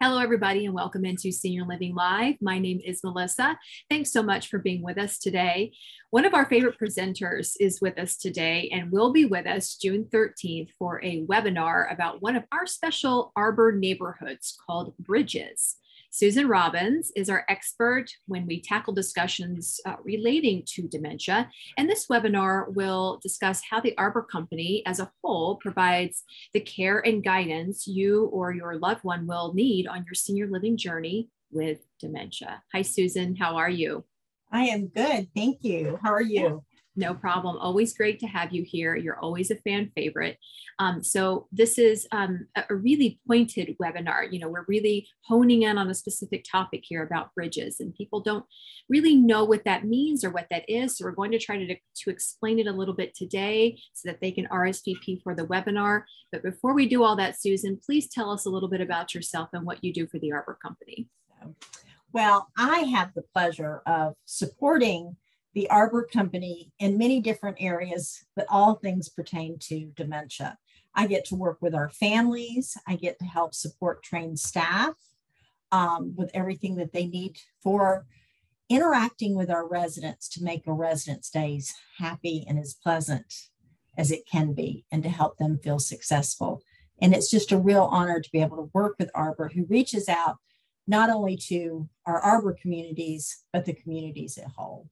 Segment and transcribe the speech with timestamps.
[0.00, 2.36] Hello, everybody, and welcome into Senior Living Live.
[2.40, 3.58] My name is Melissa.
[3.90, 5.72] Thanks so much for being with us today.
[6.10, 10.04] One of our favorite presenters is with us today and will be with us June
[10.04, 15.78] 13th for a webinar about one of our special Arbor neighborhoods called Bridges.
[16.10, 21.50] Susan Robbins is our expert when we tackle discussions uh, relating to dementia.
[21.76, 27.00] And this webinar will discuss how the Arbor Company as a whole provides the care
[27.00, 31.78] and guidance you or your loved one will need on your senior living journey with
[32.00, 32.62] dementia.
[32.72, 33.36] Hi, Susan.
[33.36, 34.04] How are you?
[34.50, 35.28] I am good.
[35.36, 35.98] Thank you.
[36.02, 36.64] How are you?
[36.98, 37.56] No problem.
[37.58, 38.96] Always great to have you here.
[38.96, 40.36] You're always a fan favorite.
[40.80, 44.32] Um, so this is um, a really pointed webinar.
[44.32, 48.18] You know, we're really honing in on a specific topic here about bridges, and people
[48.18, 48.44] don't
[48.88, 50.98] really know what that means or what that is.
[50.98, 54.20] So we're going to try to, to explain it a little bit today so that
[54.20, 56.02] they can RSVP for the webinar.
[56.32, 59.50] But before we do all that, Susan, please tell us a little bit about yourself
[59.52, 61.06] and what you do for the Arbor Company.
[62.12, 65.14] Well, I have the pleasure of supporting
[65.58, 70.56] the Arbor Company in many different areas, but all things pertain to dementia.
[70.94, 72.76] I get to work with our families.
[72.86, 74.94] I get to help support trained staff
[75.72, 78.06] um, with everything that they need for
[78.68, 83.34] interacting with our residents to make a resident's days happy and as pleasant
[83.96, 86.62] as it can be and to help them feel successful.
[87.02, 90.08] And it's just a real honor to be able to work with Arbor, who reaches
[90.08, 90.36] out
[90.86, 94.88] not only to our Arbor communities, but the communities at whole.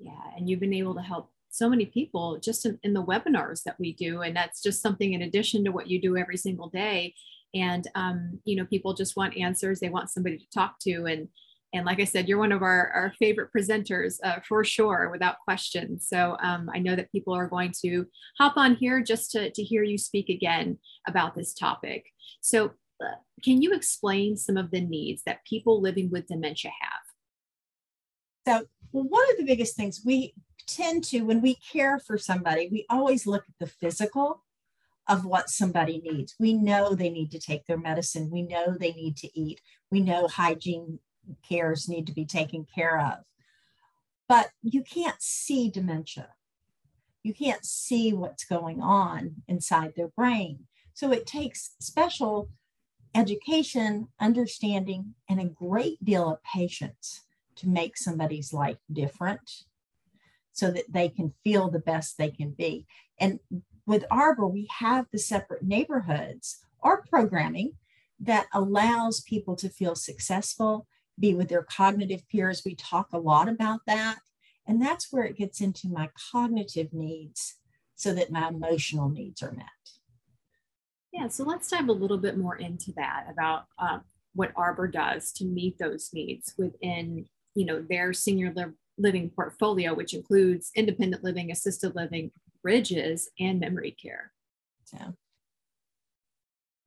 [0.00, 3.64] Yeah, and you've been able to help so many people just in, in, the webinars
[3.64, 6.70] that we do, and that's just something in addition to what you do every single
[6.70, 7.14] day.
[7.54, 11.28] And um, you know, people just want answers; they want somebody to talk to, and
[11.72, 15.38] and like I said, you're one of our, our favorite presenters uh, for sure, without
[15.44, 16.00] question.
[16.00, 18.06] So um, I know that people are going to
[18.38, 22.06] hop on here just to, to hear you speak again about this topic.
[22.40, 28.60] So, uh, can you explain some of the needs that people living with dementia have?
[28.62, 30.34] So, well, one of the biggest things we
[30.66, 34.44] tend to, when we care for somebody, we always look at the physical
[35.08, 36.34] of what somebody needs.
[36.38, 38.30] We know they need to take their medicine.
[38.30, 39.60] We know they need to eat.
[39.90, 41.00] We know hygiene
[41.48, 43.18] cares need to be taken care of.
[44.28, 46.28] But you can't see dementia.
[47.22, 50.66] You can't see what's going on inside their brain.
[50.94, 52.50] So it takes special
[53.14, 57.22] education, understanding, and a great deal of patience
[57.60, 59.64] to make somebody's life different
[60.52, 62.86] so that they can feel the best they can be.
[63.18, 63.40] And
[63.86, 67.72] with Arbor, we have the separate neighborhoods or programming
[68.18, 70.86] that allows people to feel successful,
[71.18, 72.62] be with their cognitive peers.
[72.64, 74.18] We talk a lot about that.
[74.66, 77.56] And that's where it gets into my cognitive needs
[77.96, 79.66] so that my emotional needs are met.
[81.12, 84.02] Yeah, so let's dive a little bit more into that about um,
[84.34, 89.94] what Arbor does to meet those needs within you know their senior li- living portfolio,
[89.94, 92.30] which includes independent living, assisted living,
[92.62, 94.32] bridges, and memory care.
[94.84, 95.14] So,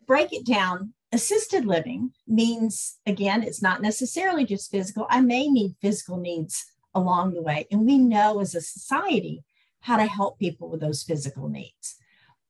[0.05, 0.93] break it down.
[1.11, 5.05] Assisted living means, again, it's not necessarily just physical.
[5.09, 7.67] I may need physical needs along the way.
[7.71, 9.43] And we know as a society
[9.81, 11.97] how to help people with those physical needs.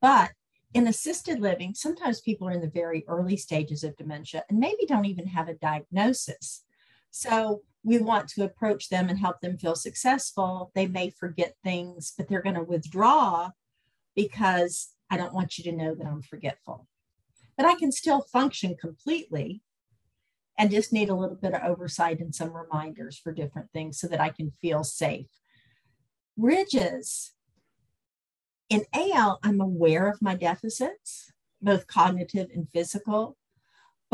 [0.00, 0.30] But
[0.72, 4.86] in assisted living, sometimes people are in the very early stages of dementia and maybe
[4.86, 6.64] don't even have a diagnosis.
[7.10, 10.72] So we want to approach them and help them feel successful.
[10.74, 13.50] They may forget things, but they're going to withdraw
[14.16, 16.88] because I don't want you to know that I'm forgetful.
[17.56, 19.62] But I can still function completely
[20.58, 24.06] and just need a little bit of oversight and some reminders for different things so
[24.08, 25.26] that I can feel safe.
[26.38, 27.32] Bridges.
[28.70, 31.30] In AL, I'm aware of my deficits,
[31.60, 33.36] both cognitive and physical.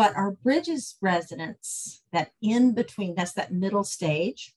[0.00, 4.54] But our Bridges residents, that in between, that's that middle stage,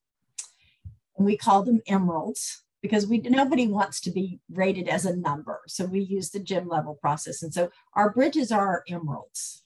[1.17, 5.59] and we call them emeralds because we nobody wants to be rated as a number.
[5.67, 7.43] So we use the gem level process.
[7.43, 9.65] And so our bridges are our emeralds.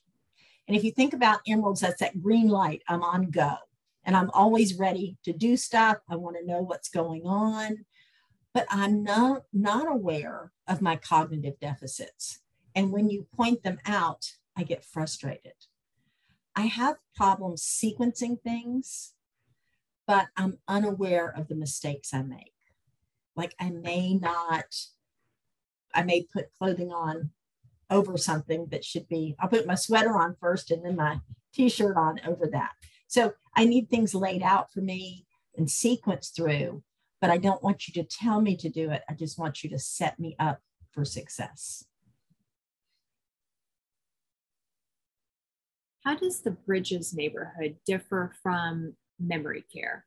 [0.66, 2.82] And if you think about emeralds, that's that green light.
[2.88, 3.54] I'm on go
[4.02, 5.98] and I'm always ready to do stuff.
[6.10, 7.84] I want to know what's going on,
[8.52, 12.40] but I'm not, not aware of my cognitive deficits.
[12.74, 15.52] And when you point them out, I get frustrated.
[16.58, 19.14] I have problems sequencing things,
[20.08, 22.52] but I'm unaware of the mistakes I make.
[23.36, 24.74] Like I may not,
[25.94, 27.30] I may put clothing on
[27.90, 31.20] over something that should be, I'll put my sweater on first and then my
[31.54, 32.72] t shirt on over that.
[33.06, 35.26] So I need things laid out for me
[35.56, 36.82] and sequenced through,
[37.20, 39.04] but I don't want you to tell me to do it.
[39.08, 41.84] I just want you to set me up for success.
[46.08, 50.06] How does the Bridges neighborhood differ from memory care?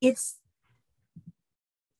[0.00, 0.38] It's,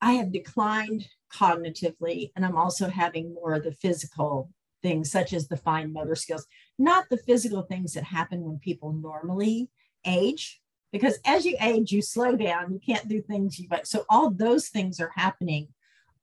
[0.00, 4.48] I have declined cognitively, and I'm also having more of the physical
[4.82, 6.46] things, such as the fine motor skills,
[6.78, 9.70] not the physical things that happen when people normally
[10.06, 10.62] age.
[10.92, 14.30] Because as you age, you slow down, you can't do things you but so all
[14.30, 15.68] those things are happening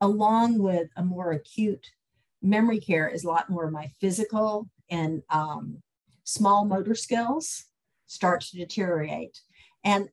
[0.02, 1.92] along with a more acute
[2.44, 5.82] memory care is a lot more my physical and um,
[6.24, 7.66] small motor skills
[8.06, 9.40] start to deteriorate.
[9.84, 10.10] And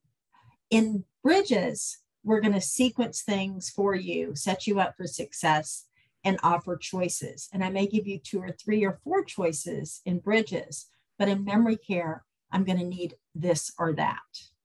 [0.70, 5.86] in bridges, we're going to sequence things for you, set you up for success,
[6.24, 7.48] and offer choices.
[7.52, 10.86] And I may give you two or three or four choices in bridges,
[11.18, 14.18] but in memory care, I'm going to need this or that,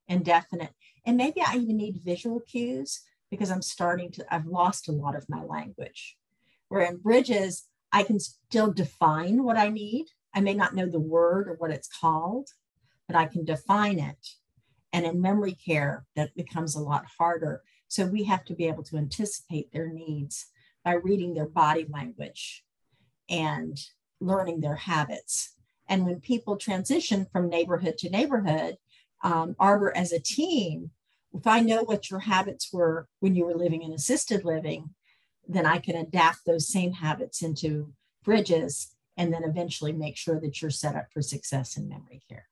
[0.08, 0.74] indefinite.
[1.06, 3.02] And maybe I even need visual cues
[3.32, 6.18] because I'm starting to, I've lost a lot of my language.
[6.76, 10.08] Where in bridges, I can still define what I need.
[10.34, 12.50] I may not know the word or what it's called,
[13.08, 14.18] but I can define it.
[14.92, 17.62] And in memory care, that becomes a lot harder.
[17.88, 20.48] So we have to be able to anticipate their needs
[20.84, 22.66] by reading their body language
[23.30, 23.80] and
[24.20, 25.54] learning their habits.
[25.88, 28.76] And when people transition from neighborhood to neighborhood,
[29.24, 30.92] um, Arbor as a team,
[31.34, 34.90] if I know what your habits were when you were living in assisted living,
[35.48, 37.94] then I can adapt those same habits into
[38.24, 42.48] bridges and then eventually make sure that you're set up for success in memory care.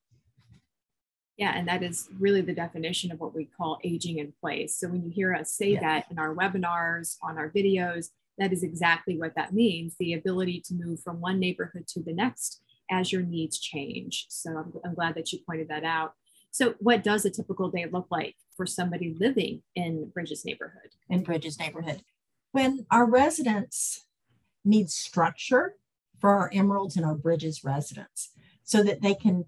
[1.38, 4.78] Yeah, and that is really the definition of what we call aging in place.
[4.78, 5.80] So when you hear us say yeah.
[5.80, 10.62] that in our webinars, on our videos, that is exactly what that means the ability
[10.68, 12.62] to move from one neighborhood to the next
[12.92, 14.28] as your needs change.
[14.30, 16.14] So I'm, I'm glad that you pointed that out.
[16.52, 20.92] So, what does a typical day look like for somebody living in Bridges neighborhood?
[21.10, 22.04] In Bridges neighborhood.
[22.54, 24.06] When our residents
[24.64, 25.76] need structure
[26.20, 28.30] for our Emeralds and our Bridges residents
[28.64, 29.46] so that they can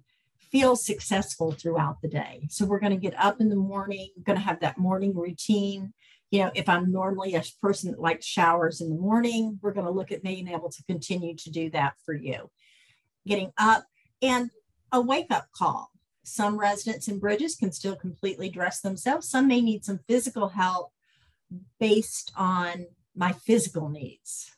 [0.51, 2.47] feel successful throughout the day.
[2.49, 5.93] So, we're going to get up in the morning, going to have that morning routine
[6.31, 9.85] you know, if I'm normally a person that likes showers in the morning, we're going
[9.85, 12.49] to look at being able to continue to do that for you.
[13.25, 13.85] Getting up
[14.21, 14.49] and
[14.91, 15.91] a wake up call.
[16.23, 19.29] Some residents in bridges can still completely dress themselves.
[19.29, 20.91] Some may need some physical help
[21.80, 24.51] based on my physical needs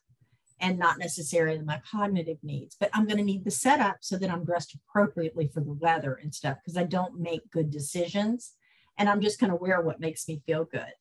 [0.59, 2.75] and not necessarily my cognitive needs.
[2.79, 6.19] But I'm going to need the setup so that I'm dressed appropriately for the weather
[6.21, 8.53] and stuff because I don't make good decisions.
[8.97, 10.93] And I'm just going to wear what makes me feel good.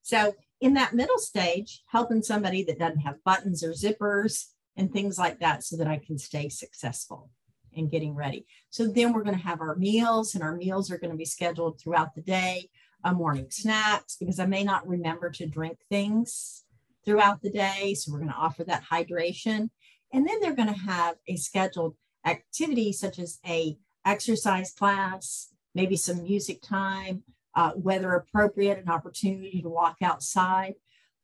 [0.00, 4.46] So in that middle stage, helping somebody that doesn't have buttons or zippers
[4.76, 7.30] and things like that so that I can stay successful
[7.74, 8.46] in getting ready.
[8.70, 11.24] So then we're going to have our meals and our meals are going to be
[11.24, 12.70] scheduled throughout the day,
[13.04, 16.64] a morning snacks because I may not remember to drink things
[17.04, 17.94] throughout the day.
[17.94, 19.70] So we're going to offer that hydration.
[20.12, 25.96] And then they're going to have a scheduled activity such as a exercise class, maybe
[25.96, 27.22] some music time,
[27.54, 30.74] uh, weather appropriate, an opportunity to walk outside.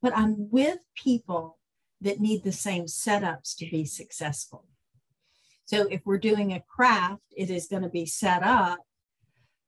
[0.02, 1.58] But I'm with people
[2.00, 4.64] that need the same setups to be successful.
[5.64, 8.78] So if we're doing a craft, it is going to be set up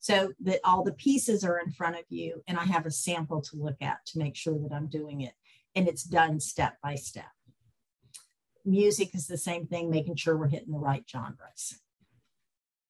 [0.01, 3.43] so that all the pieces are in front of you and I have a sample
[3.43, 5.35] to look at to make sure that I'm doing it.
[5.77, 7.31] And it's done step by step.
[8.65, 11.81] Music is the same thing, making sure we're hitting the right genres.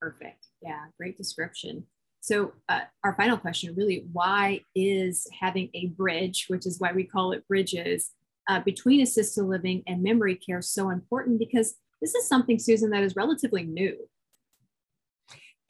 [0.01, 0.47] Perfect.
[0.63, 1.85] Yeah, great description.
[2.21, 7.05] So, uh, our final question really why is having a bridge, which is why we
[7.05, 8.13] call it bridges,
[8.49, 11.39] uh, between assisted living and memory care so important?
[11.39, 13.97] Because this is something, Susan, that is relatively new.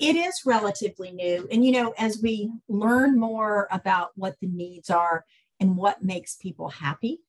[0.01, 1.47] It is relatively new.
[1.53, 5.27] And, you know, as we learn more about what the needs are
[5.61, 7.21] and what makes people happy,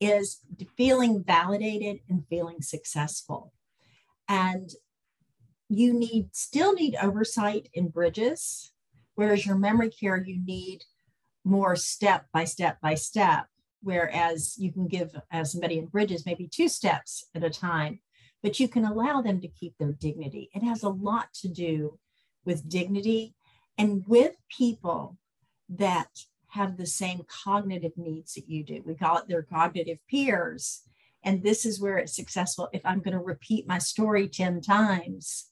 [0.00, 0.40] is
[0.76, 3.52] feeling validated and feeling successful.
[4.26, 4.70] And
[5.68, 8.72] you need still need oversight in bridges,
[9.14, 10.84] whereas your memory care, you need
[11.44, 13.46] more step by step by step.
[13.82, 18.00] Whereas you can give as somebody in bridges maybe two steps at a time,
[18.44, 20.50] but you can allow them to keep their dignity.
[20.54, 21.98] It has a lot to do
[22.44, 23.34] with dignity
[23.78, 25.16] and with people
[25.70, 26.10] that
[26.48, 28.82] have the same cognitive needs that you do.
[28.84, 30.82] We call it their cognitive peers.
[31.24, 32.68] And this is where it's successful.
[32.74, 35.46] If I'm going to repeat my story 10 times,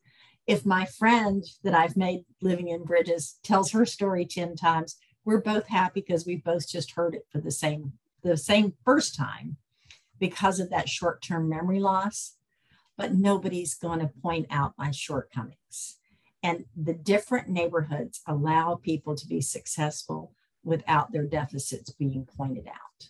[0.46, 5.40] if my friend that I've made living in Bridges tells her story 10 times, we're
[5.40, 9.56] both happy because we've both just heard it for the same the same first time
[10.20, 12.36] because of that short-term memory loss,
[12.96, 15.98] but nobody's going to point out my shortcomings.
[16.42, 20.34] And the different neighborhoods allow people to be successful
[20.64, 23.08] without their deficits being pointed out.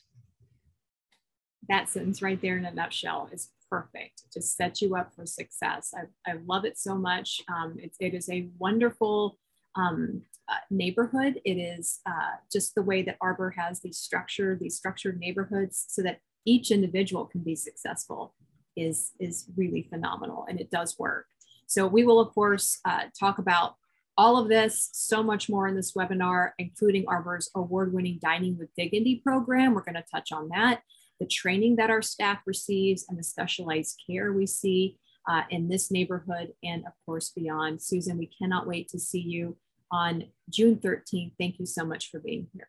[1.68, 5.94] That sentence right there in a nutshell is perfect to set you up for success.
[5.96, 7.40] I, I love it so much.
[7.48, 9.38] Um, it, it is a wonderful
[9.76, 11.40] um, uh, neighborhood.
[11.44, 16.02] It is uh, just the way that Arbor has these structured, these structured neighborhoods so
[16.02, 18.34] that each individual can be successful
[18.76, 21.26] is, is really phenomenal and it does work.
[21.66, 23.76] So we will of course uh, talk about
[24.18, 29.22] all of this, so much more in this webinar, including Arbor's award-winning Dining with Dignity
[29.24, 29.74] program.
[29.74, 30.82] We're gonna touch on that,
[31.18, 34.98] the training that our staff receives and the specialized care we see
[35.28, 37.80] uh, in this neighborhood and of course beyond.
[37.80, 39.56] Susan, we cannot wait to see you
[39.90, 41.32] on June 13th.
[41.38, 42.68] Thank you so much for being here.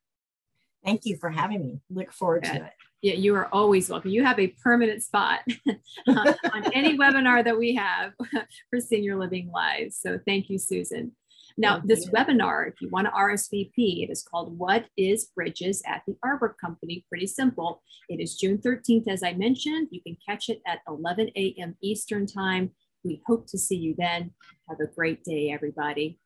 [0.85, 1.81] Thank you for having me.
[1.89, 2.73] Look forward to it.
[3.03, 4.11] Yeah, you are always welcome.
[4.11, 5.41] You have a permanent spot
[6.07, 8.13] uh, on any webinar that we have
[8.69, 9.99] for Senior Living Lives.
[10.01, 11.11] So thank you, Susan.
[11.57, 12.13] Now, thank this you.
[12.13, 16.55] webinar, if you want to RSVP, it is called What is Bridges at the Arbor
[16.61, 17.05] Company?
[17.09, 17.83] Pretty simple.
[18.07, 19.89] It is June 13th, as I mentioned.
[19.91, 21.75] You can catch it at 11 a.m.
[21.83, 22.71] Eastern Time.
[23.03, 24.31] We hope to see you then.
[24.69, 26.19] Have a great day, everybody.